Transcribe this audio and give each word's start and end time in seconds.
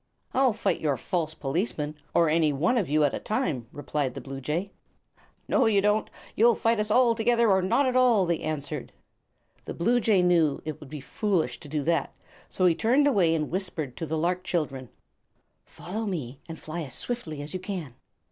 "I'll 0.33 0.51
fight 0.51 0.81
your 0.81 0.97
false 0.97 1.35
policeman, 1.35 1.93
or 2.15 2.27
any 2.27 2.51
one 2.51 2.75
of 2.75 2.89
you 2.89 3.03
at 3.03 3.13
a 3.13 3.19
time," 3.19 3.67
replied 3.71 4.15
the 4.15 4.19
bluejay. 4.21 4.71
"No, 5.47 5.67
you 5.67 5.79
won't; 5.83 6.09
you'll 6.35 6.55
fight 6.55 6.79
us 6.79 6.89
all 6.89 7.13
together, 7.13 7.51
or 7.51 7.61
not 7.61 7.85
at 7.85 7.95
all," 7.95 8.25
they 8.25 8.39
answered. 8.39 8.91
The 9.65 9.75
bluejay 9.75 10.23
knew 10.23 10.59
it 10.65 10.79
would 10.79 10.89
be 10.89 11.01
foolish 11.01 11.59
to 11.59 11.67
do 11.67 11.83
that, 11.83 12.15
so 12.49 12.65
he 12.65 12.73
turned 12.73 13.05
away 13.05 13.35
and 13.35 13.51
whispered 13.51 13.95
to 13.97 14.07
the 14.07 14.17
lark 14.17 14.43
children: 14.43 14.89
"Follow 15.65 16.07
me, 16.07 16.39
and 16.49 16.57
fly 16.57 16.81
as 16.81 16.95
swiftly 16.95 17.43
as 17.43 17.53
you 17.53 17.59
can." 17.59 17.93